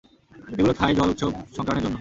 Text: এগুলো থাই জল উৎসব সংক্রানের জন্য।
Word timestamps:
এগুলো 0.51 0.73
থাই 0.79 0.91
জল 0.97 1.09
উৎসব 1.13 1.31
সংক্রানের 1.55 1.81
জন্য। 1.83 1.89